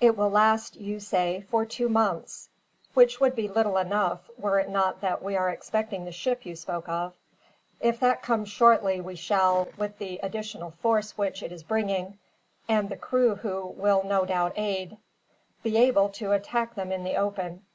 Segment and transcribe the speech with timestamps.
[0.00, 2.48] It will last, you say, for two months;
[2.94, 6.56] which would be little enough, were it not that we are expecting the ship you
[6.56, 7.12] spoke of.
[7.78, 12.18] If that comes shortly we shall, with the additional force which it is bringing;
[12.70, 14.96] and the crew, who will no doubt aid;
[15.62, 17.66] be able to attack them in the open.